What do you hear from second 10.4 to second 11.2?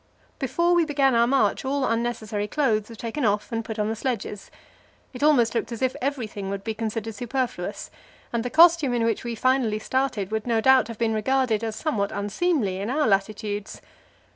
no doubt have been